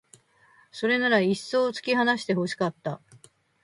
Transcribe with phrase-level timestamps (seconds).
[0.71, 3.01] それならいっそう突き放して欲しかった